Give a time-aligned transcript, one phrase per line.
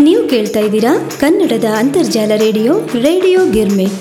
[0.00, 3.92] ನೀವು ಕೇಳ್ತಾ ಇದ್ದೀರಾ ಕನ್ನಡದ ಅಂತರ್ಜಾಲ ರೇಡಿಯೋ ರೇಡಿಯೋ ಗಿರ್ಮಿಟ್.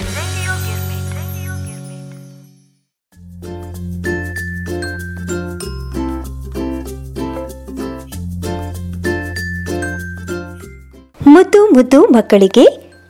[11.27, 12.65] ಮುದ್ದು ಮುದ್ದು ಮಕ್ಕಳಿಗೆ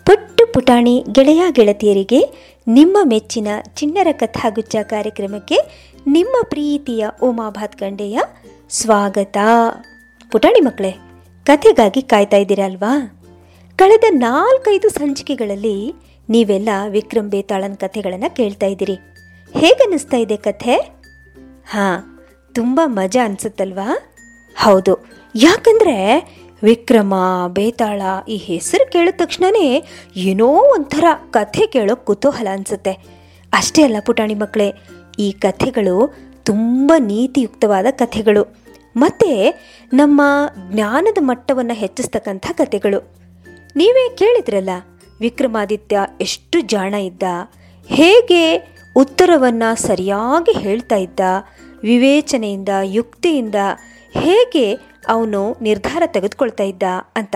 [0.05, 2.21] ಪುಟ್ಟು ಪುಟಾಣಿ ಗೆಳೆಯ ಗೆಳತಿಯರಿಗೆ
[2.67, 5.57] ನಿಮ್ಮ ಮೆಚ್ಚಿನ ಚಿಣ್ಣರ ಕಥಾಗುಚ್ಚ ಕಾರ್ಯಕ್ರಮಕ್ಕೆ
[6.07, 8.19] ನಿಮ್ಮ ಪ್ರೀತಿಯ ಉಮಾ ಭಾತ್ಕಂಡೆಯ
[8.69, 9.37] ಸ್ವಾಗತ.
[10.31, 11.04] ಪುಟಾಣಿ ಮಕ್ಕಳೇ
[11.45, 12.93] ಕಥೆಗಾಗಿ ಕಾಯ್ತಾ ಇದ್ದೀರಲ್ವಾ?
[13.79, 15.75] ಕಳೆದ ನಾಲ್ಕೈದು ಸಂಚಿಕೆಗಳಲ್ಲಿ
[16.29, 18.95] ನೀವೆಲ್ಲ ವಿಕ್ರಮ್ ಬೇತಾಳನ್ ಕಥೆಗಳನ್ನು ಕೇಳ್ತಾ ಇದ್ದೀರಿ.
[19.53, 20.75] ಹೇಗನ್ನಿಸ್ತಾ ಇದೆ ಕಥೆ?
[21.67, 21.99] ಹಾಂ,
[22.55, 23.87] ತುಂಬ ಮಜಾ ಅನ್ಸುತ್ತಲ್ವಾ?
[24.55, 24.95] ಹೌದು,
[25.35, 25.95] ಯಾಕಂದ್ರೆ
[26.63, 27.13] ವಿಕ್ರಮ
[27.53, 29.67] ಬೇತಾಳ ಈ ಹೆಸರು ಕೇಳಿದ ತಕ್ಷಣನೇ
[30.25, 32.93] ಏನೋ ಒಂಥರ ಕಥೆ ಕೇಳೋ ಕುತೂಹಲ ಅನ್ಸುತ್ತೆ.
[33.53, 34.69] ಅಷ್ಟೇ ಅಲ್ಲ ಪುಟಾಣಿ ಮಕ್ಕಳೇ,
[35.19, 35.97] ಈ ಕಥೆಗಳು
[36.43, 38.45] ತುಂಬ ನೀತಿಯುಕ್ತವಾದ ಕಥೆಗಳು.
[38.95, 39.29] ಮತ್ತು
[39.93, 40.21] ನಮ್ಮ
[40.71, 42.99] ಜ್ಞಾನದ ಮಟ್ಟವನ್ನು ಹೆಚ್ಚಿಸ್ತಕ್ಕಂಥ ಕಥೆಗಳು.
[43.75, 44.69] ನೀವೇ ಕೇಳಿದ್ರಲ್ಲ,
[45.19, 47.23] ವಿಕ್ರಮಾದಿತ್ಯ ಎಷ್ಟು ಜಾಣ ಇದ್ದ,
[47.89, 48.41] ಹೇಗೆ
[48.95, 51.19] ಉತ್ತರವನ್ನು ಸರಿಯಾಗಿ ಹೇಳ್ತಾ ಇದ್ದ,
[51.83, 53.55] ವಿವೇಚನೆಯಿಂದ, ಯುಕ್ತಿಯಿಂದ
[54.11, 54.73] ಹೇಗೆ
[55.07, 56.83] ಅವನು ನಿರ್ಧಾರ ತೆಗೆದುಕೊಳ್ತಾ ಇದ್ದ
[57.15, 57.35] ಅಂತ.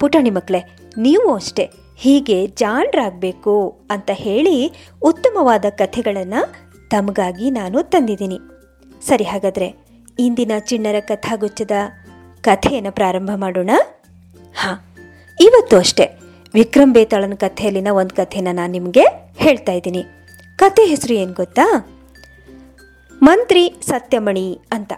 [0.00, 0.60] ಪುಟಾಣಿ ಮಕ್ಕಳೇ
[0.98, 3.54] ನೀವು ಅಷ್ಟೇ, ಹೀಗೆ ಜಾಣರಾಗಬೇಕು
[3.90, 6.42] ಅಂತ ಹೇಳಿ ಉತ್ತಮವಾದ ಕಥೆಗಳನ್ನು
[6.88, 8.38] ತಮಗಾಗಿ ನಾನು ತಂದಿದ್ದೀನಿ.
[9.08, 9.85] ಸರಿ ಹಾಗಾದರೆ
[10.18, 11.70] ಇಂದಿನ ಚಿಣ್ಣರ ಕಥಾಗುಚ್ಚದ
[12.40, 13.70] ಕಥೆಯನ್ನು ಪ್ರಾರಂಭ ಮಾಡೋಣ?
[14.56, 14.76] ಹಾಂ,
[15.40, 16.06] ಇವತ್ತು ಅಷ್ಟೇ.
[16.54, 19.04] ವಿಕ್ರಮ್ ಬೇತಾಳನ ಕಥೆಯಲ್ಲಿನ ಒಂದು ಕಥೆನ ನಾನು ನಿಮಗೆ
[19.36, 20.02] ಹೇಳ್ತಾ ಇದ್ದೀನಿ.
[20.56, 21.66] ಕಥೆ ಹೆಸರು ಏನು ಗೊತ್ತಾ?
[23.22, 24.92] ಮಂತ್ರಿ ಸತ್ಯಮಣಿ ಅಂತ.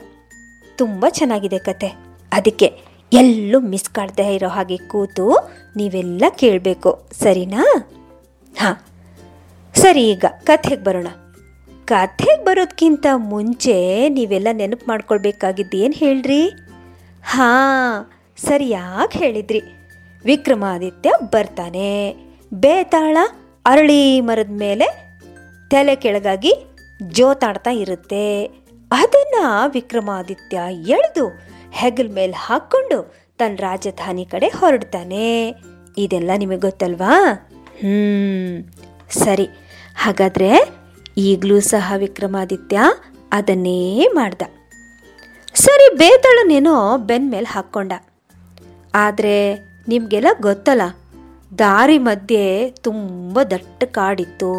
[0.76, 1.88] ತುಂಬ ಚೆನ್ನಾಗಿದೆ ಕತೆ
[2.32, 2.68] ಅದಕ್ಕೆ
[3.12, 5.26] ಎಲ್ಲೂ ಮಿಸ್ ಕಾಡ್ದೇ ಇರೋ ಹಾಗೆ ಕೂತು
[5.76, 6.90] ನೀವೆಲ್ಲ ಕೇಳಬೇಕು,
[7.22, 7.62] ಸರಿನಾ?
[8.58, 8.76] ಹಾಂ,
[9.74, 11.08] ಸರಿ ಈಗ ಕಥೆಗೆ ಬರೋಣ.
[11.88, 16.48] ಕಥೆಗೆ ಬರೋದಕ್ಕಿಂತ ಮುಂಚೆ ನೀವೆಲ್ಲ ನೆನಪು ಮಾಡ್ಕೊಳ್ಬೇಕಾಗಿದ್ದು ಏನು ಹೇಳ್ರಿ?
[17.24, 19.62] ಹಾಂ, ಸರಿಯಾಗಿ ಹೇಳಿದ್ರಿ.
[20.24, 22.14] ವಿಕ್ರಮಾದಿತ್ಯ ಬರ್ತಾನೆ.
[22.54, 23.16] ಬೇತಾಳ
[23.66, 24.84] ಅರಳಿ ಮರದ ಮೇಲೆ
[25.70, 26.52] ತಲೆ ಕೆಳಗಾಗಿ
[27.02, 28.44] ಜೋತಾಡ್ತಾ ಇರುತ್ತೆ.
[28.92, 31.28] ಅದನ್ನ ವಿಕ್ರಮಾದಿತ್ಯ ಎಳೆದು
[31.72, 35.54] ಹೆಗಲ್ ಮೇಲೆ ಹಾಕ್ಕೊಂಡು ತನ್ನ ರಾಜಧಾನಿ ಕಡೆ ಹೊರಡ್ತಾನೆ.
[35.98, 37.20] ಇದೆಲ್ಲ ನಿಮಗೆ ಗೊತ್ತಲ್ವಾ?
[37.80, 38.64] ಹ್ಮ್,
[39.10, 39.48] ಸರಿ.
[39.96, 40.77] ಹಾಗಾದ್ರೆ
[41.18, 42.80] ಈಗಲೂ ಸಹ ವಿಕ್ರಮಾದಿತ್ಯ
[43.32, 44.42] ಅದನ್ನೇ ಮಾಡ್ದ.
[45.54, 47.92] ಸರಿ, ಬೇತಾಳನೇನೋ ಬೆನ್ ಮೇಲೆ ಹಾಕ್ಕೊಂಡ.
[48.94, 49.54] ಆದರೆ
[49.88, 50.82] ನಿಮಗೆಲ್ಲ ಗೊತ್ತಲ್ಲ,
[51.58, 54.52] ದಾರಿ ಮಧ್ಯೆ ತುಂಬ ದಟ್ಟ ಕಾಡಿತ್ತು.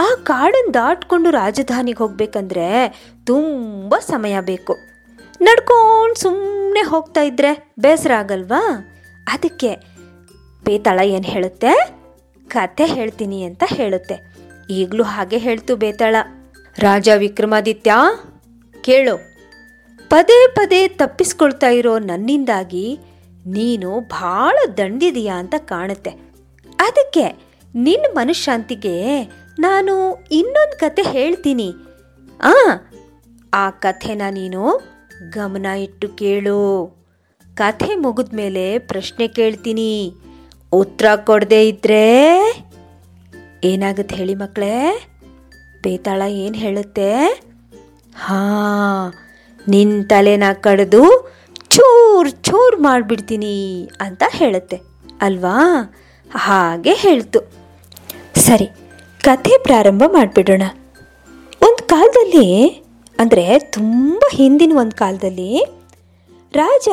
[0.00, 2.88] ಆ ಕಾಡನ್ನು ದಾಟ್ಕೊಂಡು ರಾಜಧಾನಿಗೆ ಹೋಗ್ಬೇಕಂದ್ರೆ
[3.26, 4.76] ತುಂಬ ಸಮಯ ಬೇಕು.
[5.42, 8.62] ನಡ್ಕೊಂಡು ಸುಮ್ಮನೆ ಹೋಗ್ತಾ ಇದ್ರೆ ಬೇಸರ ಆಗಲ್ವಾ?
[9.28, 9.74] ಅದಕ್ಕೆ
[10.64, 11.72] ಬೇತಾಳ ಏನು ಹೇಳುತ್ತೆ?
[12.48, 14.27] ಕತೆ ಹೇಳ್ತೀನಿ ಅಂತ ಹೇಳುತ್ತೆ.
[14.70, 16.16] ಈಗಲೂ ಹಾಗೆ ಹೇಳ್ತು ಬೇತಾಳ.
[16.78, 17.92] ರಾಜ ವಿಕ್ರಮಾದಿತ್ಯ,
[18.80, 19.38] ಕೇಳು.
[20.08, 22.98] ಪದೇ ಪದೇ ತಪ್ಪಿಸ್ಕೊಳ್ತಾ ಇರೋ ನನ್ನಿಂದಾಗಿ
[23.46, 26.10] ನೀನು ಭಾಳ ದಂಡಿದೀಯಾ ಅಂತ ಕಾಣುತ್ತೆ.
[26.80, 29.24] ಅದಕ್ಕೆ ನಿನ್ನ ಮನಃಶಾಂತಿಗೆ
[29.58, 31.74] ನಾನು ಇನ್ನೊಂದು ಕತೆ ಹೇಳ್ತೀನಿ.
[32.42, 32.54] ಆ
[33.54, 34.80] ಆ ಕಥೆನ ನೀನು
[35.30, 36.86] ಗಮನ ಇಟ್ಟು ಕೇಳು.
[37.54, 40.14] ಕಥೆ ಮುಗಿದ್ಮೇಲೆ ಪ್ರಶ್ನೆ ಕೇಳ್ತೀನಿ.
[40.72, 42.38] ಉತ್ತರ ಕೊಡದೇ ಇದ್ರೆ
[43.64, 45.08] ಏನಾಗುತ್ತೆ ಹೇಳಿ ಮಕ್ಕಳೇ?
[45.82, 47.42] ಬೇತಾಳ ಏನು ಹೇಳುತ್ತೆ?
[48.16, 48.40] ಹಾ
[49.68, 51.32] ನಿನ್ನ ತಲೆನ ಕಡಿದು
[51.68, 54.80] ಚೂರ್ ಚೂರ್ ಮಾಡಿಬಿಡ್ತೀನಿ ಅಂತ ಹೇಳುತ್ತೆ.
[55.20, 55.58] ಅಲ್ವಾ?
[56.36, 57.40] ಹಾಗೆ ಹೇಳ್ತು.
[58.34, 58.66] ಸರಿ,
[59.20, 60.62] ಕಥೆ ಪ್ರಾರಂಭ ಮಾಡಿಬಿಡೋಣ.
[61.62, 62.68] ಒಂದು ಕಾಲದಲ್ಲಿ,
[63.18, 65.64] ಅಂದರೆ ತುಂಬ ಹಿಂದಿನ ಒಂದು ಕಾಲದಲ್ಲಿ,
[66.52, 66.88] ರಾಜ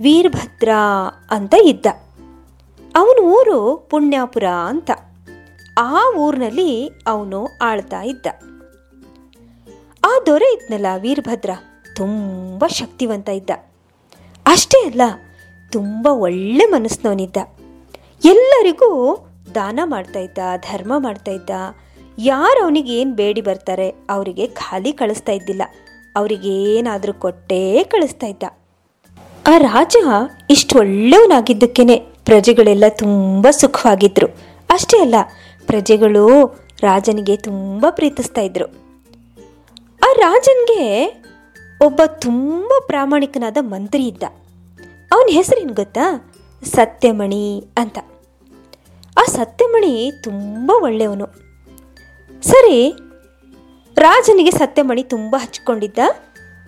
[0.00, 0.68] ವೀರಭದ್ರ
[1.30, 1.86] ಅಂತ ಇದ್ದ.
[2.96, 4.90] ಅವನ ಊರು ಪುಣ್ಯಾಪುರ ಅಂತ.
[5.78, 8.26] ಆ ಊರಿನಲ್ಲಿ ಅವನು ಆಳ್ತಾ ಇದ್ದ.
[10.04, 11.50] ಆ ದೊರೆ ಇದ್ನಲ್ಲ ವೀರಭದ್ರ,
[11.96, 13.50] ತುಂಬ ಶಕ್ತಿವಂತ ಇದ್ದ.
[14.46, 15.02] ಅಷ್ಟೇ ಅಲ್ಲ,
[15.72, 17.36] ತುಂಬ ಒಳ್ಳೆ ಮನಸ್ಸಿನವನಿದ್ದ.
[18.24, 19.18] ಎಲ್ಲರಿಗೂ
[19.54, 20.38] ದಾನ ಮಾಡ್ತಾ ಇದ್ದ,
[20.72, 21.50] ಧರ್ಮ ಮಾಡ್ತಾ ಇದ್ದ.
[22.18, 25.62] ಯಾರು ಅವನಿಗೆ ಏನು ಬೇಡಿ ಬರ್ತಾರೆ, ಅವರಿಗೆ ಖಾಲಿ ಕಳಿಸ್ತಾ ಇದ್ದಿಲ್ಲ.
[26.16, 28.42] ಅವರಿಗೇನಾದರೂ ಕೊಟ್ಟೇ ಕಳಿಸ್ತಾ ಇದ್ದ.
[29.48, 29.96] ಆ ರಾಜ
[30.50, 34.26] ಇಷ್ಟು ಒಳ್ಳೆಯವನಾಗಿದ್ದಕ್ಕೇನೆ ಪ್ರಜೆಗಳೆಲ್ಲ ತುಂಬ ಸುಖವಾಗಿದ್ರು.
[34.70, 35.14] ಅಷ್ಟೇ ಅಲ್ಲ
[35.66, 36.28] ಪ್ರಜೆಗಳು
[36.80, 38.66] ರಾಜನಿಗೆ ತುಂಬ ಪ್ರೀತಿಸ್ತಾ ಇದ್ರು.
[40.02, 41.22] ಆ ರಾಜನಿಗೆ
[41.84, 44.22] ಒಬ್ಬ ತುಂಬ ಪ್ರಾಮಾಣಿಕನಾದ ಮಂತ್ರಿ ಇದ್ದ.
[45.12, 46.34] ಅವನ ಹೆಸರೇನು ಗೊತ್ತಾ?
[46.64, 47.98] ಸತ್ಯಮಣಿ ಅಂತ.
[49.18, 51.26] ಆ ಸತ್ಯಮಣಿ ತುಂಬ ಒಳ್ಳೆಯವನು.
[52.42, 52.94] ಸರಿ,
[53.96, 55.98] ರಾಜನಿಗೆ ಸತ್ಯಮಣಿ ತುಂಬ ಹಚ್ಕೊಂಡಿದ್ದ.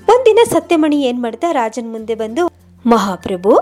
[0.09, 1.45] ಒಂದಿನ ಸತ್ಯಮಣಿ ಏನು ಮಾಡ್ದ?
[1.53, 2.51] ರಾಜನ ಮುಂದೆ ಬಂದು,
[2.87, 3.59] ಮಹಾಪ್ರಭು,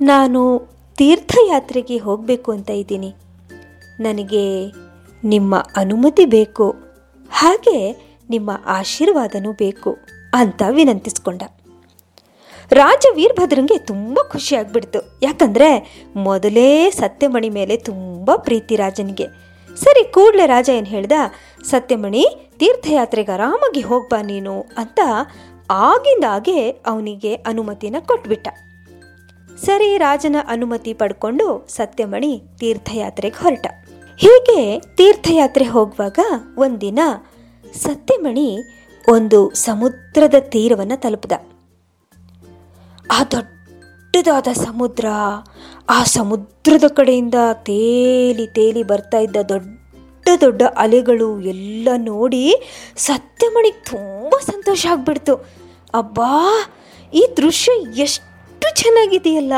[0.00, 3.14] ನಾನು ತೀರ್ಥಯಾತ್ರೆಗೆ ಹೋಗಬೇಕು ಅಂತ ಇದ್ದೀನಿ.
[4.00, 4.72] ನನಗೆ
[5.24, 6.74] ನಿಮ್ಮ ಅನುಮತಿ ಬೇಕು.
[7.30, 7.92] ಹಾಗೆ
[8.30, 9.96] ನಿಮ್ಮ ಆಶೀರ್ವಾದನೂ ಬೇಕು
[10.34, 11.42] ಅಂತ ವಿನಂತಿಸ್ಕೊಂಡ.
[12.72, 15.18] ರಾಜ ವೀರಭದ್ರಂಗೆ ತುಂಬ ಖುಷಿಯಾಗ್ಬಿಡ್ತು.
[15.22, 19.26] ಯಾಕಂದರೆ ಮೊದಲೇ ಸತ್ಯಮಣಿ ಮೇಲೆ ತುಂಬ ಪ್ರೀತಿ ರಾಜನಿಗೆ.
[19.76, 21.12] ಸರಿ, ಕೂಡಲೇ ರಾಜ ಏನು ಹೇಳ್ದ,
[21.64, 25.00] ಸತ್ಯಮಣಿ, ತೀರ್ಥಯಾತ್ರೆಗೆ ಆರಾಮಾಗಿ ಹೋಗ್ಬಾ ನೀನು ಅಂತ
[25.70, 28.48] ಆಗಿಂದಾಗೆ ಅವನಿಗೆ ಅನುಮತಿನ ಕೊಟ್ಬಿಟ್ಟ.
[29.64, 33.66] ಸರಿ, ರಾಜನ ಅನುಮತಿ ಪಡ್ಕೊಂಡು ಸತ್ಯಮಣಿ ತೀರ್ಥಯಾತ್ರೆಗೆ ಹೊರಟ.
[34.18, 36.18] ಹೀಗೆ ತೀರ್ಥಯಾತ್ರೆ ಹೋಗುವಾಗ
[36.58, 36.98] ಒಂದಿನ
[37.74, 38.58] ಸತ್ಯಮಣಿ
[39.12, 41.32] ಒಂದು ಸಮುದ್ರದ ತೀರವನ್ನು ತಲುಪಿದ.
[43.10, 45.04] ಆ ದೊಡ್ಡದಾದ ಸಮುದ್ರ,
[45.90, 52.54] ಆ ಸಮುದ್ರದ ಕಡೆಯಿಂದ ತೇಲಿ ತೇಲಿ ಬರ್ತಾ ಇದ್ದ ದೊಡ್ಡ ದೊಡ್ಡ ಅಲೆಗಳು ಎಲ್ಲ ನೋಡಿ
[52.96, 55.34] ಸತ್ಯಮಣಿಗೆ ತುಂಬ ಸಂತೋಷ ಆಗ್ಬಿಡ್ತು.
[55.94, 56.50] ಅಬ್ಬಾ,
[57.14, 59.52] ಈ ದೃಶ್ಯ ಎಷ್ಟು ಚೆನ್ನಾಗಿದೆಯಲ್ಲ.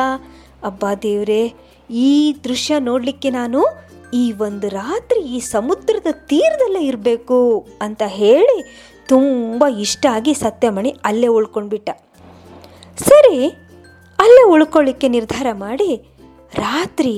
[0.65, 1.55] ಅಬ್ಬಾ ದೇವ್ರೆ,
[1.91, 3.86] ಈ ದೃಶ್ಯ ನೋಡಲಿಕ್ಕೆ ನಾನು
[4.17, 7.39] ಈ ಒಂದು ರಾತ್ರಿ ಈ ಸಮುದ್ರದ ತೀರದಲ್ಲೇ ಇರಬೇಕು
[7.83, 8.59] ಅಂತ ಹೇಳಿ
[9.09, 11.91] ತುಂಬ ಇಷ್ಟ ಆಗಿ ಸತ್ಯಮಣಿ ಅಲ್ಲೇ ಉಳ್ಕೊಂಡ್ಬಿಟ್ಟ.
[12.99, 13.37] ಸರಿ,
[14.19, 15.91] ಅಲ್ಲೇ ಉಳ್ಕೊಳ್ಳಿಕ್ಕೆ ನಿರ್ಧಾರ ಮಾಡಿ
[16.55, 17.17] ರಾತ್ರಿ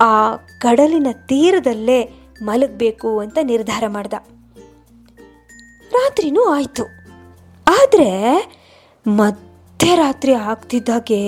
[0.00, 0.12] ಆ
[0.58, 2.00] ಕಡಲಿನ ತೀರದಲ್ಲೇ
[2.42, 4.14] ಮಲಗಬೇಕು ಅಂತ ನಿರ್ಧಾರ ಮಾಡ್ದ.
[5.92, 6.84] ರಾತ್ರಿನೂ ಆಯಿತು.
[7.68, 8.10] ಆದರೆ
[9.06, 11.22] ಮಧ್ಯರಾತ್ರಿ ಆಗ್ತಿದ್ದಾಗೆ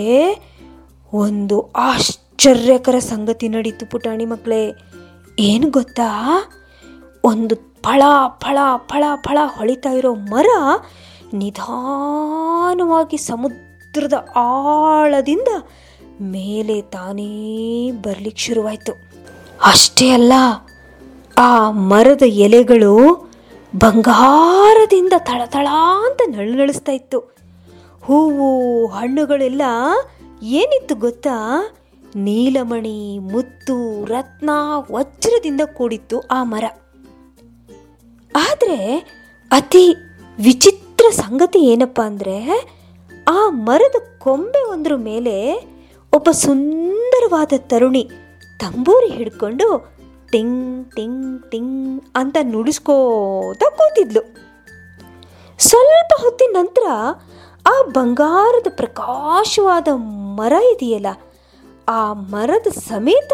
[1.13, 4.63] ಒಂದು ಆಶ್ಚರ್ಯಕರ ಸಂಗತಿ ನಡೀತು ಪುಟಾಣಿ ಮಕ್ಕಳೇ
[5.39, 6.09] ಏನು ಗೊತ್ತಾ?
[7.25, 8.03] ಒಂದು ಫಳ
[8.41, 8.59] ಫಳ
[8.91, 10.49] ಫಳ ಫಳ ಹೊಳಿತಾ ಇರೋ ಮರ
[11.35, 15.49] ನಿಧಾನವಾಗಿ ಸಮುದ್ರದ ಆಳದಿಂದ
[16.21, 17.31] ಮೇಲೆ ತಾನೇ
[17.91, 18.93] ಬರ್ಲಿಕ್ಕೆ ಶುರುವಾಯಿತು.
[19.65, 20.33] ಅಷ್ಟೇ ಅಲ್ಲ,
[21.39, 22.93] ಆ ಮರದ ಎಲೆಗಳು
[23.77, 25.69] ಬಂಗಾರದಿಂದ ತಳತಳ
[26.07, 27.21] ಅಂತ ನಳನಳಿಸ್ತಾ ಇತ್ತು.
[28.03, 29.63] ಹೂವು, ಹಣ್ಣುಗಳೆಲ್ಲ
[30.43, 31.37] ಏನಿತ್ತು ಗೊತ್ತಾ?
[32.17, 34.51] ನೀಲಮಣಿ, ಮುತ್ತು, ರತ್ನ
[34.93, 36.65] ವಜ್ರದಿಂದ ಕೂಡಿತ್ತು ಆ ಮರ.
[38.37, 38.99] ಆದರೆ
[39.51, 39.95] ಅತಿ
[40.45, 42.69] ವಿಚಿತ್ರ ಸಂಗತಿ ಏನಪ್ಪ ಅಂದರೆ,
[43.29, 45.55] ಆ ಮರದ ಕೊಂಬೆ ಒಂದ್ರ ಮೇಲೆ
[46.15, 48.11] ಒಬ್ಬ ಸುಂದರವಾದ ತರುಣಿ
[48.61, 49.95] ತಂಬೂರಿ ಹಿಡ್ಕೊಂಡು
[50.33, 54.21] ಟಿಂಗ್ ಟಿಂಗ್ ಟಿಂಗ್ ಅಂತ ನುಡಿಸ್ಕೋತ ಕೂತಿದ್ಲು.
[55.59, 56.83] ಸ್ವಲ್ಪ ಹೊತ್ತಿನ ನಂತರ
[57.67, 59.89] ಆ ಬಂಗಾರದ ಪ್ರಕಾಶವಾದ
[60.37, 61.07] ಮರ ಇದೆಯಲ್ಲ
[61.89, 63.33] ಆ ಮರದ ಸಮೇತ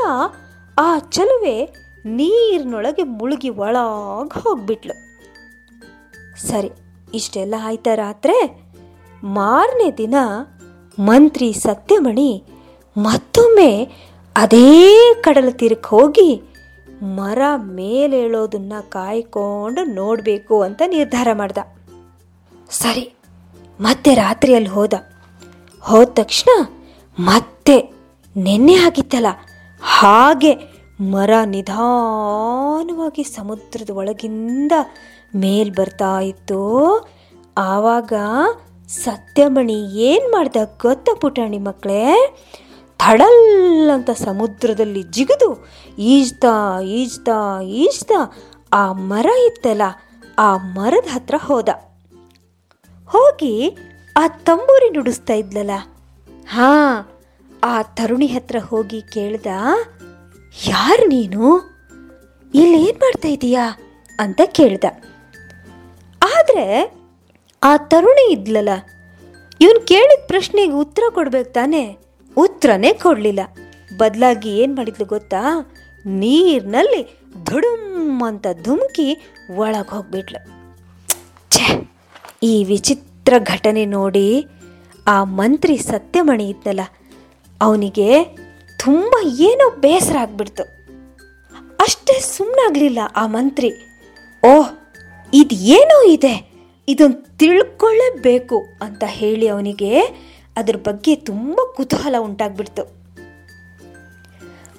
[0.79, 1.65] ಆ ಚಲುವೆ
[2.05, 4.95] ನೀರಿನೊಳಗೆ ಮುಳುಗಿ ಒಳಗೆ ಹೋಗ್ಬಿಟ್ಲು.
[6.49, 6.71] ಸರಿ,
[7.15, 8.67] ಇಷ್ಟೆಲ್ಲ ಆಯ್ತಾ ರಾತ್ರೆ?
[9.25, 10.15] ಮಾರನೇ ದಿನ
[10.99, 12.45] ಮಂತ್ರಿ ಸತ್ಯಮಣಿ
[12.97, 13.85] ಮತ್ತೊಮ್ಮೆ
[14.37, 16.43] ಅದೇ ಕಡಲ ತೀರಕ್ಕೆ ಹೋಗಿ
[17.03, 21.59] ಮರ ಮೇಲೇಳೋದನ್ನ ಕಾಯ್ಕೊಂಡು ನೋಡಬೇಕು ಅಂತ ನಿರ್ಧಾರ ಮಾಡ್ದ.
[22.71, 23.15] ಸರಿ,
[23.81, 24.93] ಮತ್ತೆ ರಾತ್ರಿಯಲ್ಲಿ ಹೋದ.
[25.81, 26.67] ಹೋದ ತಕ್ಷಣ
[27.19, 27.94] ಮತ್ತೆ
[28.36, 29.26] ನೆನ್ನೆ ಆಗಿತ್ತಲ್ಲ?
[29.81, 30.52] ಹಾಗೆ
[31.00, 34.72] ಮರ ನಿಧಾನವಾಗಿ ಸಮುದ್ರದ ಒಳಗಿಂದ
[35.36, 36.60] ಮೇಲ್ ಬರ್ತಾ ಇತ್ತು.
[37.58, 38.12] ಆವಾಗ
[38.88, 42.34] ಸತ್ಯಮಣಿ ಏನು ಮಾಡ್ದ ಗೊತ್ತಾ ಪುಟಾಣಿ ಮಕ್ಕಳೇ
[42.98, 45.66] ಥಡಲ್ ಅಂತ ಸಮುದ್ರದಲ್ಲಿ ಜಿಗಿದು
[45.98, 48.32] ಈಜ್ತಾ ಈಜ್ತಾ ಈಜ್ತಾ
[48.72, 49.82] ಆ ಮರ ಇತ್ತಲ್ಲ,
[50.38, 51.69] ಆ ಮರದ ಹತ್ರ ಹೋದ.
[53.06, 53.76] ಹೋಗಿ
[54.16, 55.70] ಆ ತಂಬೂರಿ ನುಡಿಸ್ತಾ ಇದ್ಲಲ್ಲ?
[56.48, 56.70] ಹಾ
[57.64, 59.50] ಆ ತರುಣಿ ಹತ್ರ ಹೋಗಿ ಕೇಳ್ದ,
[60.69, 61.44] ಯಾರು ನೀನು?
[62.55, 63.64] ಇಲ್ಲಿ ಏನು ಮಾಡ್ತಾ ಇದೀಯಾ?
[64.19, 64.84] ಅಂತ ಕೇಳ್ದ.
[66.22, 66.66] ಆದರೆ
[67.62, 68.72] ಆ ತರುಣಿ ಇದ್ಲಲ್ಲ,
[69.61, 71.82] ಇವನು ಕೇಳಿದ ಪ್ರಶ್ನೆಗೆ ಉತ್ತರ ಕೊಡ್ಬೇಕು ತಾನೆ?
[72.37, 73.43] ಉತ್ತರನೇ ಕೊಡಲಿಲ್ಲ.
[73.96, 75.43] ಬದಲಾಗಿ ಏನು ಮಾಡಿದ್ಲು ಗೊತ್ತಾ?
[76.20, 77.03] ನೀರಿನಲ್ಲಿ
[77.44, 79.08] ಧುಡುಮ್ ಅಂತ ಧುಮುಕಿ
[79.56, 80.41] ಒಳಗೆ ಹೋಗ್ಬಿಟ್ಲು.
[81.50, 81.67] ಛೇ,
[82.43, 84.29] ಈ ವಿಚಿತ್ರ ಘಟನೆ ನೋಡಿ
[85.06, 86.84] ಆ ಮಂತ್ರಿ ಸತ್ಯಮಣಿ ಇದ್ನಲ್ಲ
[87.65, 88.25] ಅವನಿಗೆ
[88.79, 90.63] ತುಂಬ ಏನೋ ಬೇಸರ ಆಗ್ಬಿಡ್ತು.
[91.81, 93.71] ಅಷ್ಟೇ ಸುಮ್ಮನಾಗ್ಲಿಲ್ಲ ಆ ಮಂತ್ರಿ.
[94.47, 94.71] ಓಹ್
[95.35, 96.53] ಇದು ಏನೋ ಇದೆ?
[96.89, 100.01] ಇದನ್ನು ತಿಳ್ಕೊಳ್ಳೇಬೇಕು ಅಂತ ಹೇಳಿ ಅವನಿಗೆ
[100.56, 102.83] ಅದ್ರ ಬಗ್ಗೆ ತುಂಬ ಕುತೂಹಲ ಉಂಟಾಗ್ಬಿಡ್ತು.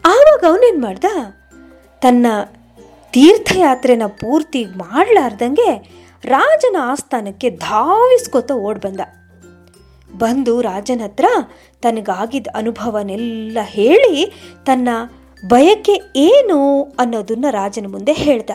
[0.05, 1.05] ಆವಾಗ ಅವನೇನು ಮಾಡ್ದ?
[2.01, 2.25] ತನ್ನ
[3.11, 8.85] ತೀರ್ಥಯಾತ್ರೆನ ಪೂರ್ತಿ ಮಾಡಲಾರ್ದಂಗೆ ರಾಜನ ಆಸ್ಥಾನಕ್ಕೆ ಧಾವಿಸ್ಕೊತ ಓಡ್
[10.17, 11.25] ಬಂದ ರಾಜನ ಹತ್ರ
[11.81, 14.33] ತನಗಾಗಿದ್ದ ಅನುಭವನೆಲ್ಲ ಹೇಳಿ
[14.65, 14.89] ತನ್ನ
[15.47, 18.49] ಬಯಕೆ ಏನು ಅನ್ನೋದನ್ನ ರಾಜನ ಮುಂದೆ ಹೇಳ್ದ.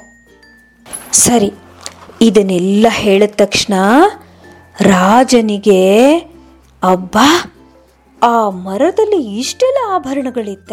[1.13, 1.53] ಸರಿ,
[2.21, 3.75] ಇದನ್ನೆಲ್ಲ ಹೇಳಿದ ತಕ್ಷಣ
[4.81, 6.19] ರಾಜನಿಗೆ,
[6.83, 7.53] ಅಬ್ಬಾ,
[8.23, 10.73] ಆ ಮರದಲ್ಲಿ ಇಷ್ಟೆಲ್ಲ ಆಭರಣಗಳಿತ್ತ?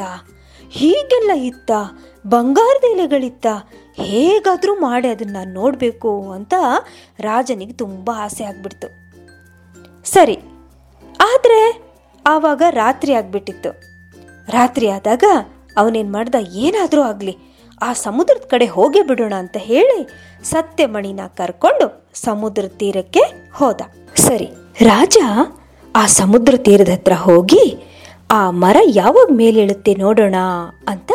[0.70, 1.72] ಹೀಗೆಲ್ಲ ಇತ್ತ?
[2.28, 3.48] ಬಂಗಾರದ ಎಲೆಗಳಿತ್ತ?
[4.02, 6.54] ಹೇಗಾದರೂ ಮಾಡಿ ಅದನ್ನು ನೋಡಬೇಕು ಅಂತ
[7.20, 8.88] ರಾಜನಿಗೆ ತುಂಬ ಆಸೆ ಆಗ್ಬಿಡ್ತು.
[10.04, 10.38] ಸರಿ
[11.20, 11.60] ಆದರೆ
[12.26, 13.72] ಆವಾಗ ರಾತ್ರಿ ಆಗಿಬಿಟ್ಟಿತ್ತು.
[14.48, 15.24] ರಾತ್ರಿ ಆದಾಗ
[15.78, 16.36] ಅವನೇನು ಮಾಡ್ದ?
[16.66, 17.34] ಏನಾದರೂ ಆಗಲಿ,
[17.82, 20.00] ಆ ಸಮುದ್ರದ ಕಡೆ ಹೋಗೇ ಬಿಡೋಣ ಅಂತ ಹೇಳಿ
[20.44, 21.88] ಸತ್ಯಮಣಿನ ಕರ್ಕೊಂಡು
[22.24, 23.24] ಸಮುದ್ರ ತೀರಕ್ಕೆ
[23.60, 23.82] ಹೋದ.
[24.28, 24.48] ಸರಿ,
[24.82, 25.18] ರಾಜ
[25.96, 27.64] ಆ ಸಮುದ್ರ ತೀರದ ಹತ್ರ ಹೋಗಿ
[28.32, 30.38] ಆ ಮರ ಯಾವಾಗ ಮೇಲೇಳುತ್ತೆ ನೋಡೋಣ
[30.88, 31.12] ಅಂತ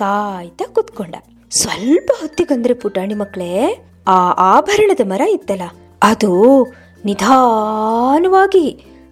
[0.00, 1.14] ಕಾಯ್ತಾ ಕುತ್ಕೊಂಡ.
[1.52, 3.50] ಸ್ವಲ್ಪ ಹೊತ್ತಿಗಂದ್ರೆ ಪುಟಾಣಿ ಮಕ್ಕಳೇ
[4.06, 4.18] ಆ
[4.54, 5.66] ಆಭರಣದ ಮರ ಇತ್ತಲ್ಲ,
[6.02, 6.30] ಅದು
[7.04, 8.66] ನಿಧಾನವಾಗಿ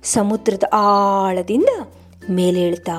[0.04, 1.70] ಸಮುದ್ರದ ಆಳದಿಂದ
[2.30, 2.98] ಮೇಲೇಳ್ತಾ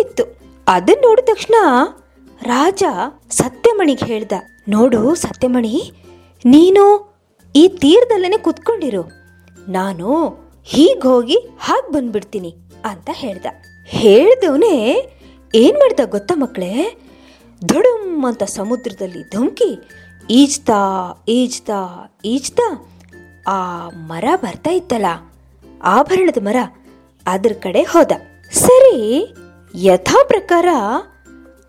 [0.00, 0.24] ಇತ್ತು.
[0.66, 1.54] ಅದನ್ನ ನೋಡಿದ ತಕ್ಷಣ
[2.42, 2.82] ರಾಜ
[3.30, 4.32] ಸತ್ಯಮಣಿಗೆ ಹೇಳ್ದ,
[4.68, 5.92] ನೋಡು ಸತ್ಯಮಣಿ,
[6.44, 6.84] ನೀನು
[7.54, 9.02] ಈ ತೀರದಲ್ಲೇನೆ ಕುತ್ಕೊಂಡಿರು.
[9.68, 10.08] ನಾನು
[10.64, 12.50] ಹೀಗೆ ಹೋಗಿ ಹಾಗೆ ಬಂದ್ಬಿಡ್ತೀನಿ,
[12.84, 13.46] ಅಂತ ಹೇಳ್ದ.
[13.88, 14.74] ಹೇಳ್ದವನೇ
[15.54, 16.72] ಏನ್ ಮಾಡ್ದ ಗೊತ್ತಾ ಮಕ್ಕಳೇ?
[17.64, 19.70] ಧುಡುಮ್ ಅಂತ ಸಮುದ್ರದಲ್ಲಿ ಧುಮುಕಿ
[20.30, 20.80] ಈಜ್ತಾ
[21.28, 21.78] ಈಜ್ತಾ
[22.24, 22.66] ಈಜ್ತಾ
[23.46, 25.06] ಆ ಮರ ಬರ್ತಾ ಇತ್ತಲ್ಲ.
[25.82, 26.56] ಆಭರಣದ ಮರ
[27.26, 28.12] ಅದರ ಕಡೆ ಹೋದ.
[28.52, 29.34] ಸರಿ
[29.74, 30.66] ಯಥಾ ಪ್ರಕಾರ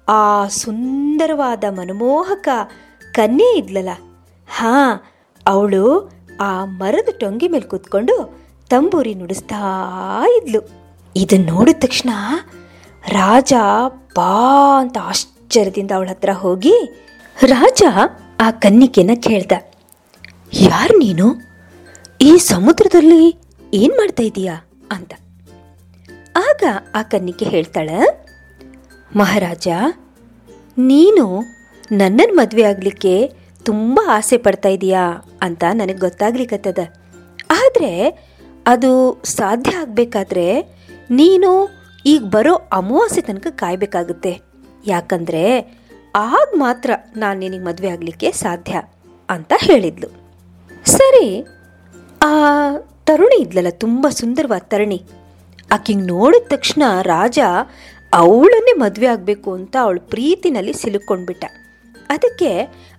[0.08, 2.48] ಆ ಸುಂದರವಾದ ಮನಮೋಹಕ
[3.13, 3.89] ಕನ್ಯೆ ಇದ್ಲಲ್ಲ
[4.48, 5.04] ಹಾ,
[5.48, 6.12] ಅವಳು
[6.42, 8.39] ಆ ಮರದ ಟೊಂಗಿ ಮೇಲೆ ಕೂತ್ಕೊಂಡು
[8.70, 9.60] ತಂಬೂರಿ ನುಡಿಸ್ತಾ
[10.38, 10.62] ಇದ್ಲು.
[11.16, 12.10] ಇದನ್ನ ನೋಡಿದ ತಕ್ಷಣ
[13.08, 13.54] ರಾಜ
[14.16, 16.74] ಬಾ ಅಂತ ಆಶ್ಚರ್ಯದಿಂದ ಅವಳ ಹತ್ರ ಹೋಗಿ,
[17.42, 17.84] ರಾಜ,
[18.39, 19.51] ಆ ಕನ್ನಿಕೆನ ಕೇಳ್ದ.
[20.54, 21.36] ಯಾರು ನೀನು?
[22.22, 24.56] ಈ ಸಮುದ್ರದಲ್ಲಿ ಏನ್ ಮಾಡ್ತಾ ಇದೀಯಾ
[24.92, 25.14] ಅಂತ.
[26.38, 26.64] ಆಗ
[26.96, 27.98] ಆ ಕನ್ನಿಕೆ ಹೇಳ್ತಾಳೆ,
[29.16, 29.68] ಮಹಾರಾಜ,
[30.78, 31.26] ನೀನು
[31.92, 33.14] ನನ್ನನ್ನು ಮದುವೆ ಆಗಲಿಕ್ಕೆ
[33.66, 35.04] ತುಂಬ ಆಸೆ ಪಡ್ತಾ ಇದೀಯಾ
[35.42, 36.80] ಅಂತ ನನಗೆ ಗೊತ್ತಾಗ್ಲಿಕ್ಕತ್ತದ
[37.52, 37.94] ಆದರೆ
[38.68, 38.92] ಅದು
[39.26, 40.48] ಸಾಧ್ಯ ಆಗಬೇಕಾದ್ರೆ
[41.10, 41.50] ನೀನು
[42.06, 44.42] ಈಗ ಬರೋ ಅಮಾವಾಸ್ಯೆ ತನಕ ಕಾಯಬೇಕಾಗುತ್ತೆ.
[44.88, 45.44] ಯಾಕಂದ್ರೆ
[46.16, 48.82] ಆಗ ಮಾತ್ರ ನಾನು ನಿನಗೆ ಮದುವೆ ಆಗಲಿಕ್ಕೆ ಸಾಧ್ಯ
[49.30, 50.10] ಅಂತ ಹೇಳಿದ್ಲು.
[50.86, 51.28] ಸರಿ,
[52.22, 52.32] ಆ
[53.10, 55.00] ತರುಣಿ ಇದ್ಲಲ್ಲ ತುಂಬ ಸುಂದರವಾದ ತರುಣಿ.
[55.72, 57.39] ಆಕಿಂಗ್ ನೋಡಿದ ತಕ್ಷಣ ರಾಜ
[58.13, 61.46] ಅವಳನ್ನೇ ಮದುವೆ ಆಗಬೇಕು ಅಂತ ಅವಳ ಪ್ರೀತಿನಲ್ಲಿ ಸಿಲುಕೊಂಡ್ಬಿಟ್ಟ.
[62.10, 62.51] ಅದಕ್ಕೆ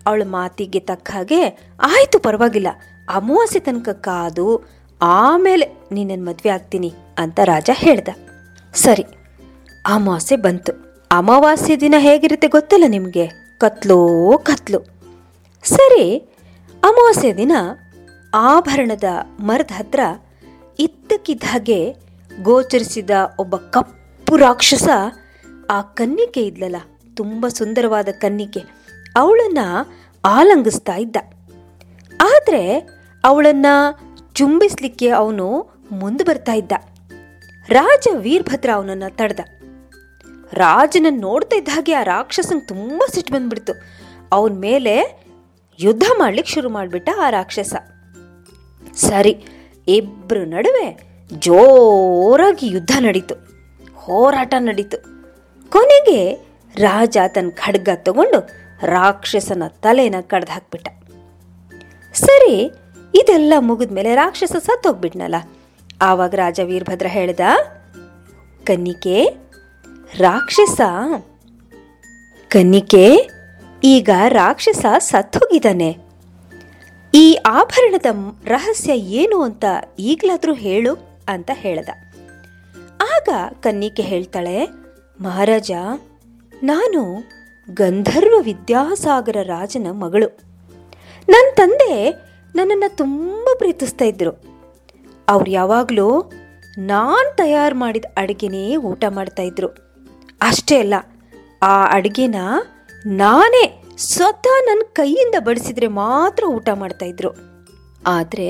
[0.06, 1.40] ಅವಳ ಮಾತಿಗೆ ತಕ್ಕ ಹಾಗೆ,
[1.82, 2.70] ಆಯಿತು ಪರವಾಗಿಲ್ಲ,
[3.14, 4.46] ಅಮಾವಾಸ್ಯೆ ತನಕ ಕಾದು,
[5.02, 8.08] ಆಮೇಲೆ ನಿನ್ನನ್ನು ಮದುವೆ ಆಗ್ತೀನಿ ಅಂತ ರಾಜ ಹೇಳ್ದ.
[8.74, 9.04] ಸರಿ,
[9.86, 10.72] ಅಮಾವಾಸ್ಯೆ ಬಂತು.
[11.10, 13.26] ಅಮಾವಾಸ್ಯೆ ದಿನ ಹೇಗಿರುತ್ತೆ ಗೊತ್ತಲ್ಲ ನಿಮಗೆ?
[13.58, 14.00] ಕತ್ಲೋ
[14.38, 14.80] ಕತ್ಲು.
[15.64, 16.04] ಸರಿ,
[16.82, 17.52] ಅಮಾವಾಸ್ಯೆ ದಿನ
[18.34, 19.04] ಆಭರಣದ
[19.40, 20.00] ಮರದ ಹತ್ರ
[20.78, 21.96] ಇದ್ದಕ್ಕಿದ್ದ ಹಾಗೆ
[22.42, 24.88] ಗೋಚರಿಸಿದ ಒಬ್ಬ ಕಪ್ಪು ರಾಕ್ಷಸ
[25.70, 26.76] ಆ ಕನ್ನಿಕೆ ಇದ್ಲಲ್ಲ,
[27.16, 28.60] ತುಂಬ ಸುಂದರವಾದ ಕನ್ನಿಕೆ.
[29.16, 29.58] ಅವಳನ್ನ
[30.24, 31.16] ಆಲಂಗಿಸ್ತಾ ಇದ್ದ.
[32.20, 32.88] ಆದರೆ
[33.24, 33.66] ಅವಳನ್ನ
[34.34, 35.46] ಚುಂಬಿಸ್ಲಿಕ್ಕೆ ಅವನು
[35.92, 36.72] ಮುಂದೆ ಬರ್ತಾ ಇದ್ದ.
[37.68, 39.40] ರಾಜ ವೀರಭದ್ರ ಅವನನ್ನ ತಡೆದ.
[40.52, 43.72] ರಾಜನ ನೋಡ್ತಾ ಇದ್ದ ಹಾಗೆ ಆ ರಾಕ್ಷಸನ್ ತುಂಬ ಸಿಟ್ಟು ಬಂದ್ಬಿಡ್ತು.
[44.32, 45.24] ಅವನ ಮೇಲೆ
[45.80, 47.74] ಯುದ್ಧ ಮಾಡ್ಲಿಕ್ಕೆ ಶುರು ಮಾಡಿಬಿಟ್ಟ ಆ ರಾಕ್ಷಸ.
[48.94, 49.32] ಸರಿ
[49.88, 50.86] ಇಬ್ಬರ ನಡುವೆ
[51.30, 53.34] ಜೋರಾಗಿ ಯುದ್ಧ ನಡೀತು,
[53.94, 54.98] ಹೋರಾಟ ನಡೀತು.
[55.72, 56.20] ಕೊನೆಗೆ
[56.74, 58.40] ರಾಜ ತನ್ನ ಖಡ್ಗ ತಗೊಂಡು
[58.86, 60.88] ರಾಕ್ಷಸನ ತಲೆನ ಕಡ್ದು ಹಾಕ್ಬಿಟ್ಟ.
[62.14, 62.54] ಸರಿ,
[63.14, 65.36] ಇದೆಲ್ಲ ಮುಗಿದ್ಮೇಲೆ ರಾಕ್ಷಸ ಸತ್ತೋಗ್ಬಿಟ್ನಲ್ಲ,
[66.02, 67.40] ಆವಾಗ ರಾಜ ವೀರಭದ್ರ ಹೇಳ್ದ,
[68.64, 69.16] ಕನ್ನಿಕೆ,
[70.18, 70.80] ರಾಕ್ಷಸ,
[72.48, 73.04] ಕನ್ನಿಕೆ,
[73.84, 75.90] ಈಗ ರಾಕ್ಷಸ ಸತ್ತೋಗಿದ್ದಾನೆ.
[77.12, 78.06] ಈ ಆಭರಣದ
[78.46, 79.64] ರಹಸ್ಯ ಏನು ಅಂತ
[79.98, 80.92] ಈಗಲಾದರೂ ಹೇಳು
[81.28, 81.90] ಅಂತ ಹೇಳ್ದ.
[83.14, 83.28] ಆಗ
[83.60, 84.56] ಕನ್ನಿಕೆ ಹೇಳ್ತಾಳೆ,
[85.20, 85.70] ಮಹಾರಾಜ,
[86.62, 87.02] ನಾನು
[87.68, 90.28] ಗಂಧರ್ವ ವಿದ್ಯಾಸಾಗರ ರಾಜನ ಮಗಳು.
[91.28, 92.10] ನನ್ನ ತಂದೆ
[92.54, 94.32] ನನ್ನನ್ನು ತುಂಬ ಪ್ರೀತಿಸ್ತಾ ಇದ್ರು.
[95.28, 96.08] ಅವ್ರು ಯಾವಾಗಲೂ
[96.78, 99.68] ನಾನು ತಯಾರು ಮಾಡಿದ ಅಡುಗೆನೇ ಊಟ ಮಾಡ್ತಾಯಿದ್ರು
[100.42, 100.94] ಅಷ್ಟೇ ಅಲ್ಲ,
[101.62, 102.38] ಆ ಅಡುಗೆನ
[103.06, 103.64] ನಾನೇ
[104.00, 107.30] ಸ್ವತಃ ನನ್ನ ಕೈಯಿಂದ ಬಡಿಸಿದ್ರೆ ಮಾತ್ರ ಊಟ ಮಾಡ್ತಾ ಇದ್ರು.
[108.06, 108.48] ಆದರೆ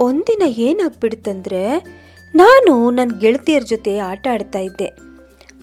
[0.00, 1.78] ಒಂದಿನ ಏನಾಗ್ಬಿಡ್ತಂದ್ರೆ
[2.34, 4.86] ನಾನು ನನ್ನ ಗೆಳತಿಯರ ಜೊತೆ ಆಟ ಆಡ್ತಾ ಇದ್ದೆ.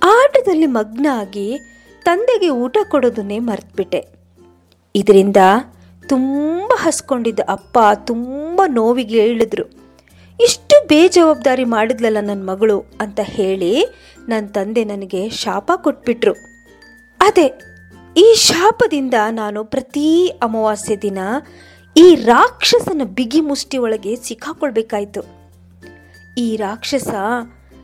[0.04, 1.60] ಆಟದಲ್ಲಿ ಮಗ್ನ ಆಗಿ
[2.04, 4.08] ತಂದೆಗೆ ಊಟ ಕೊಡೋದನ್ನೇ ಮರ್ತ್ಬಿಟ್ಟೆ.
[4.96, 5.38] ಇದರಿಂದ
[6.08, 9.66] ತುಂಬ ಹಸ್ಕೊಂಡಿದ್ದ ಅಪ್ಪ ತುಂಬ ನೋವಿಗೆ ಹೇಳಿದ್ರು
[10.40, 13.86] ಇಷ್ಟು ಬೇಜವಾಬ್ದಾರಿ ಮಾಡಿದ್ಲಲ್ಲ ನನ್ನ ಮಗಳು ಅಂತ ಹೇಳಿ
[14.30, 16.34] ನನ್ನ ತಂದೆ ನನಗೆ ಶಾಪ ಕೊಟ್ಬಿಟ್ರು.
[17.20, 17.54] ಅದೇ
[18.18, 21.18] ಈ ಶಾಪದಿಂದ ನಾನು ಪ್ರತಿ ಅಮಾವಾಸ್ಯೆ ದಿನ
[21.98, 25.22] ಈ ರಾಕ್ಷಸನ ಬಿಗಿ ಮುಷ್ಟಿ ಒಳಗೆ ಸಿಕ್ಕಾಕೊಳ್ಬೇಕಾಯ್ತು.
[26.38, 27.08] ಈ ರಾಕ್ಷಸ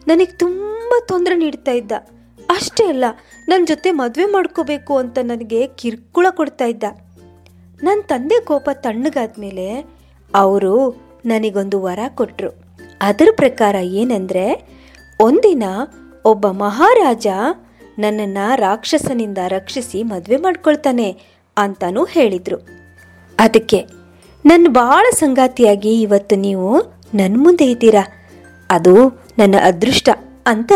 [0.07, 1.91] ನನಗೆ ತುಂಬ ತೊಂದರೆ ನೀಡ್ತಾ ಇದ್ದ.
[2.50, 3.05] ಅಷ್ಟೇ ಅಲ್ಲ
[3.48, 6.84] ನನ್ನ ಜೊತೆ ಮದುವೆ ಮಾಡ್ಕೋಬೇಕು ಅಂತ ನನಗೆ ಕಿರ್ಕುಳ ಕೊಡ್ತಾ ಇದ್ದ.
[7.84, 9.86] ನನ್ನ ತಂದೆ ಕೋಪ ತಣ್ಣಗಾದ್ಮೇಲೆ
[10.36, 10.89] ಅವರು
[11.25, 12.50] ನನಗೊಂದು ವರ ಕೊಟ್ಟರು
[13.01, 14.67] ಅದರ ಪ್ರಕಾರ ಏನಂದ್ರೆ,
[15.19, 15.63] ಒಂದಿನ
[16.25, 17.27] ಒಬ್ಬ ಮಹಾರಾಜ
[18.00, 21.20] ನನ್ನನ್ನು ರಾಕ್ಷಸನಿಂದ ರಕ್ಷಿಸಿ ಮದುವೆ ಮಾಡ್ಕೊಳ್ತಾನೆ
[21.58, 22.68] ಅಂತಾನೂ ಹೇಳಿದ್ರು.
[23.39, 23.86] ಅದಕ್ಕೆ
[24.46, 26.82] ನನ್ನ ಭಾಳ ಸಂಗಾತಿಯಾಗಿ ಇವತ್ತು ನೀವು
[27.16, 28.08] ನನ್ನ ಮುಂದೆ ಇದ್ದೀರಾ?
[28.70, 30.10] ಅದು ನನ್ನ ಅದೃಷ್ಟ
[30.46, 30.72] ಅಂತ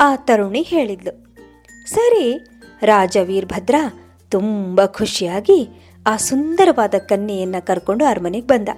[0.00, 1.34] ಆ ತರುಣಿ ಹೇಳಿದ್ಲು.
[1.88, 2.48] ಸರಿ
[2.82, 3.74] ರಾಜ ವೀರಭದ್ರ
[4.28, 5.68] ತುಂಬ ಖುಷಿಯಾಗಿ
[6.06, 8.68] ಆ ಸುಂದರವಾದ ಕನ್ಯೆಯನ್ನು ಕರ್ಕೊಂಡು ಅರಮನೆಗೆ ಬಂದ.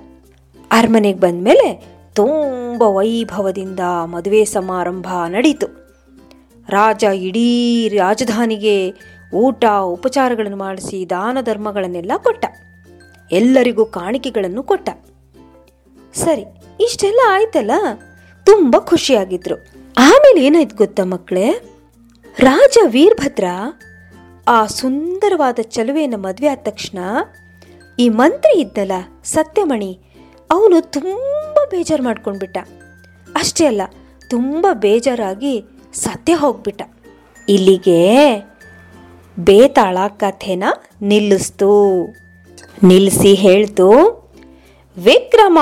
[0.71, 5.77] ಅರಮನೆಗೆ ಬಂದ ಮೇಲೆ ತುಂಬ ವೈಭವದಿಂದ ಮದುವೆ ಸಮಾರಂಭ ನಡೀತು.
[6.68, 8.94] ರಾಜ ಇಡೀ ರಾಜಧಾನಿಗೆ
[9.34, 12.44] ಊಟ, ಉಪಚಾರಗಳನ್ನು ಮಾಡಿಸಿ ದಾನ ಧರ್ಮಗಳನ್ನೆಲ್ಲ ಕೊಟ್ಟ.
[13.32, 14.88] ಎಲ್ಲರಿಗೂ ಕಾಣಿಕೆಗಳನ್ನು ಕೊಟ್ಟ.
[16.14, 16.44] ಸರಿ,
[16.84, 17.70] ಇಷ್ಟೆಲ್ಲ ಆಯ್ತಲ್ಲ?
[18.44, 19.56] ತುಂಬ ಖುಷಿಯಾಗಿದ್ರು.
[19.98, 21.50] ಆಮೇಲೆ ಏನಾಯ್ತು ಗೊತ್ತಾ ಮಕ್ಕಳೇ?
[22.38, 23.44] ರಾಜ ವೀರಭದ್ರ
[24.48, 26.98] ಆ ಸುಂದರವಾದ ಚಲುವೆಯನ್ನು ಮದುವೆ ಆದ ತಕ್ಷಣ
[27.98, 28.92] ಈ ಮಂತ್ರಿ ಇದ್ದಲ್ಲ
[29.25, 30.00] ಸತ್ಯಮಣಿ,
[30.50, 32.58] ಅವನು ತುಂಬ ಬೇಜಾರು ಮಾಡ್ಕೊಂಡ್ಬಿಟ್ಟ.
[33.37, 33.82] ಅಷ್ಟೇ ಅಲ್ಲ,
[34.30, 35.54] ತುಂಬ ಬೇಜಾರಾಗಿ
[35.95, 36.83] ಸತ್ಯ ಹೋಗ್ಬಿಟ್ಟ.
[37.49, 38.00] ಇಲ್ಲಿಗೆ
[39.40, 40.64] ಬೇತಾಳ ಕಥೆನ
[41.02, 41.71] ನಿಲ್ಲಿಸ್ತು.
[42.83, 43.88] ನಿಲ್ಲಿಸಿ ಹೇಳ್ತು,
[44.97, 45.59] ವಿಕ್ರಮ,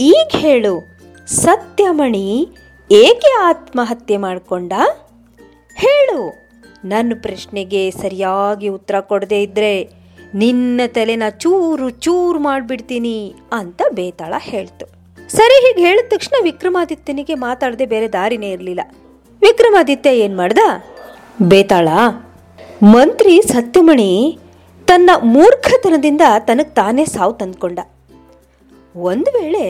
[0.00, 0.96] ಈಗ ಹೇಳು,
[1.26, 2.48] ಸತ್ಯಮಣಿ
[2.90, 4.72] ಏಕೆ ಆತ್ಮಹತ್ಯೆ ಮಾಡಿಕೊಂಡ?
[5.76, 6.42] ಹೇಳು
[6.84, 10.02] ನನ್ನ ಪ್ರಶ್ನೆಗೆ ಸರಿಯಾಗಿ ಉತ್ತರ ಕೊಡದೇ ಇದ್ರೆ
[10.34, 14.86] ನಿನ್ನ ತಲೆನ ಚೂರು ಚೂರು ಮಾಡಿಬಿಡ್ತೀನಿ ಅಂತ ಬೇತಾಳ ಹೇಳ್ತು.
[15.28, 18.80] ಸರಿ, ಹೀಗೆ ಹೇಳಿದ ತಕ್ಷಣ ವಿಕ್ರಮಾದಿತ್ಯನಿಗೆ ಮಾತಾಡದೆ ಬೇರೆ ದಾರಿನೇ ಇರಲಿಲ್ಲ.
[19.42, 20.58] ವಿಕ್ರಮಾದಿತ್ಯ ಏನು ಮಾಡ್ದ?
[21.42, 21.88] ಬೇತಾಳ,
[22.82, 24.38] ಮಂತ್ರಿ ಸತ್ಯಮಣಿ
[24.86, 27.78] ತನ್ನ ಮೂರ್ಖತನದಿಂದ ತನಗೆ ತಾನೇ ಸಾವು ತಂದ್ಕೊಂಡ.
[28.96, 29.64] ಒಂದು ವೇಳೆ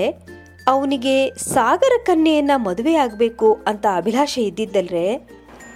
[0.69, 5.07] ಅವನಿಗೆ ಸಾಗರ ಕನ್ಯೆಯನ್ನ ಮದುವೆ ಆಗಬೇಕು ಅಂತ ಅಭಿಲಾಷೆ ಇದ್ದಿದ್ದಲ್ರೆ,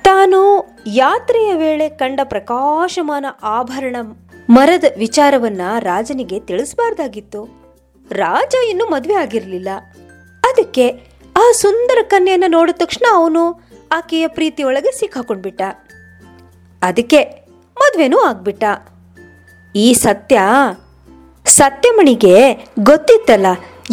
[0.05, 0.41] ತಾನು
[0.87, 3.97] ಯಾತ್ರೆಯ ವೇಳೆ ಕಂಡ ಪ್ರಕಾಶಮಾನ ಆಭರಣ
[4.51, 7.43] ಮರದ ವಿಚಾರವನ್ನ ರಾಜನಿಗೆ ತಿಳಿಸಬಾರ್ದಾಗಿತ್ತು.
[8.13, 9.69] ರಾಜ ಇನ್ನೂ ಮದುವೆ ಆಗಿರಲಿಲ್ಲ.
[10.45, 10.89] ಅದಕ್ಕೆ
[11.37, 13.43] ಆ ಸುಂದರ ಕನ್ಯೆಯನ್ನ ನೋಡಿದ ತಕ್ಷಣ ಅವನು
[13.93, 15.63] ಆಕೆಯ ಪ್ರೀತಿಯೊಳಗೆ ಸಿಕ್ಕಾಕೊಂಡ್ಬಿಟ್ಟ.
[16.83, 17.21] ಅದಕ್ಕೆ
[17.77, 18.65] ಮದ್ವೆನೂ ಆಗ್ಬಿಟ್ಟ.
[19.75, 20.41] ಈ ಸತ್ಯ
[21.45, 22.35] ಸತ್ಯಮಣಿಗೆ
[22.81, 23.47] ಗೊತ್ತಿತ್ತಲ್ಲ,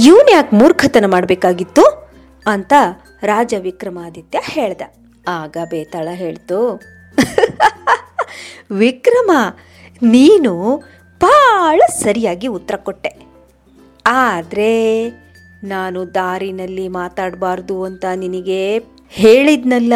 [0.03, 2.11] ಇವನ್ ಯಾಕೆ ಮೂರ್ಖತನ ಮಾಡಬೇಕಾಗಿತ್ತು
[2.45, 2.73] ಅಂತ
[3.23, 4.81] ರಾಜ ವಿಕ್ರಮಾದಿತ್ಯ ಹೇಳ್ದ.
[5.27, 6.81] ಆಗ ಬೇತಾಳ ಹೇಳ್ತು,
[8.71, 9.31] ವಿಕ್ರಮ,
[10.01, 10.53] ನೀನು
[11.21, 13.11] ಭಾಳ ಸರಿಯಾಗಿ ಉತ್ತರ ಕೊಟ್ಟೆ.
[14.05, 14.71] ಆದರೆ
[15.63, 18.79] ನಾನು ದಾರಿನಲ್ಲಿ ಮಾತಾಡಬಾರ್ದು ಅಂತ ನಿನಗೆ
[19.15, 19.93] ಹೇಳಿದ್ನಲ್ಲ?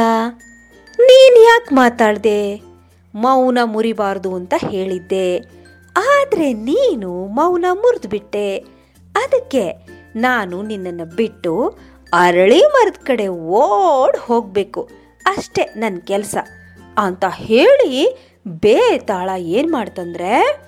[1.00, 2.62] ನೀನು ಯಾಕೆ ಮಾತಾಡ್ದೆ?
[3.16, 5.38] ಮೌನ ಮುರಿಬಾರ್ದು ಅಂತ ಹೇಳಿದ್ದೆ.
[5.98, 8.58] ಆದರೆ ನೀನು ಮೌನ ಮುರಿದ್ಬಿಟ್ಟೆ.
[9.16, 11.78] ಅದಕ್ಕೆ ನಾನು ನಿನ್ನನ್ನು ಬಿಟ್ಟು
[12.14, 14.90] ಅರಳಿ ಮರದ ಕಡೆ ಓಡ್ ಹೋಗಬೇಕು.
[15.26, 16.38] ಅಷ್ಟೇ ನನ್ನ ಕೆಲಸ.
[16.98, 20.62] ಅಂತ ಹೇಳಿ ಬೇತಾಳ ಏನು ಮಾಡ್ತಂದ್ರೆ,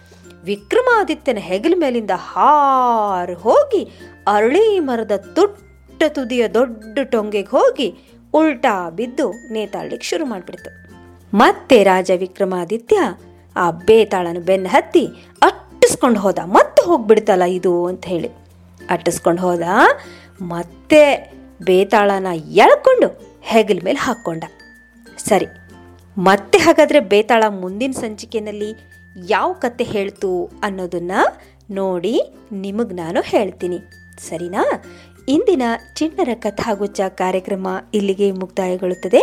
[0.44, 10.08] ವಿಕ್ರಮಾದಿತ್ಯನ ಹೆಗಲ ಮೇಲಿಂದ ಹಾರು ಹೋಗಿ ಅರಳಿ ಮರದ ತುಟ್ಟ ತುದಿಯ ದೊಡ್ಡ ಟೊಂಗೆಗೆ ಹೋಗಿ ಉಲ್ಟಾ ಬಿದ್ದು ನೇತಾಡ್ಲಿಕ್ಕೆ
[10.08, 10.72] ಶುರು ಮಾಡಿಬಿಡ್ತು.
[11.38, 12.98] ಮತ್ತೆ ರಾಜ ವಿಕ್ರಮಾದಿತ್ಯ
[13.56, 15.06] ಆ ಬೇತಾಳನ ಬೆನ್ನ ಹತ್ತಿ
[15.42, 16.40] ಅಟ್ಟಿಸ್ಕೊಂಡು ಹೋದ.
[16.46, 18.30] ಮತ್ತೆ ಹೋಗ್ಬಿಡ್ತಲ್ಲ ಇದು ಅಂತ ಹೇಳಿ.
[18.90, 19.62] ಅಟ್ಟಿಸ್ಕೊಂಡು ಹೋದ.
[20.42, 24.44] ಮತ್ತೆ ಬೇತಾಳನ ಎಳ್ಕೊಂಡು ಹೆಗಲ ಮೇಲೆ ಹಾಕ್ಕೊಂಡ.
[25.18, 25.46] ಸರಿ,
[26.18, 28.74] ಮತ್ತೆ ಹಾಗಾದ್ರೆ ಬೇತಾಳ ಮುಂದಿನ ಸಂಚಿಕೆಯಲ್ಲಿ
[29.28, 31.12] ಯಾವ ಕತೆ ಹೇಳ್ತು ಅನ್ನೋದನ್ನ
[31.72, 33.80] ನೋಡಿ ನಿಮಗೆ ನಾನು ಹೇಳ್ತೀನಿ.
[34.30, 34.64] ಸರಿನಾ?
[35.30, 35.62] ಇಂದಿನ
[35.96, 39.22] ಚಿಣ್ಣರ ಕಥಾಗುಚ್ಚ ಕಾರ್ಯಕ್ರಮ ಇಲ್ಲಿಗೆ ಮುಕ್ತಾಯಗೊಳ್ಳುತ್ತದೆ.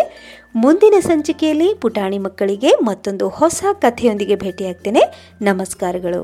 [0.57, 5.03] ಮುಂದಿನ ಸಂಚಿಕೆಯಲ್ಲಿ ಪುಟಾಣಿ ಮಕ್ಕಳಿಗೆ ಮತ್ತೊಂದು ಹೊಸ ಕಥೆಯೊಂದಿಗೆ ಭೇಟಿಯಾಗ್ತೇನೆ.
[5.43, 6.23] ನಮಸ್ಕಾರಗಳು.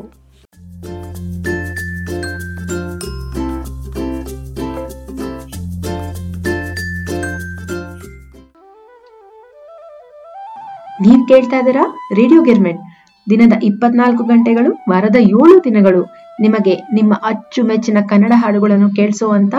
[11.02, 12.82] ನೀವು ಕೇಳ್ತಾ ಇದ್ದೀರಾ ರೇಡಿಯೋ ಗಿರ್ಮೆಟ್.
[13.30, 16.02] ದಿನದ ಇಪ್ಪತ್ನಾಲ್ಕು ಗಂಟೆಗಳು, ವಾರದ ಏಳು ದಿನಗಳು.
[16.40, 19.54] ನಿಮಗೆ ನಿಮ್ಮ ಅಚ್ಚುಮೆಚ್ಚಿನ ಕನ್ನಡ ಹಾಡುಗಳನ್ನು ಕೇಳಿಸುವಂತ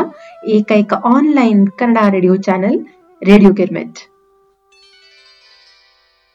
[0.47, 2.79] ಏಕೈಕ online Kannada radio channel
[3.21, 4.12] radio Girmit.